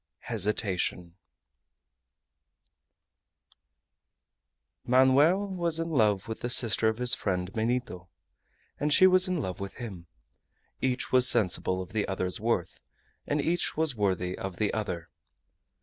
[0.21, 1.13] HESITATION
[4.83, 8.09] Manoel was in love with the sister of his friend Benito,
[8.79, 10.07] and she was in love with him.
[10.81, 12.81] Each was sensible of the other's worth,
[13.27, 15.11] and each was worthy of the other.